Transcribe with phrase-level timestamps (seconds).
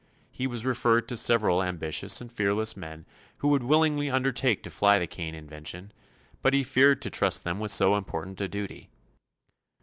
[0.31, 3.05] He was referred to several ambitious and fearless men
[3.37, 5.91] who would willingly undertake to fly the Kane invention,
[6.41, 8.89] but he feared to trust them with so important a duty.